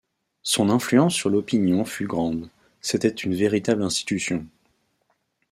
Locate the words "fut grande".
1.85-2.49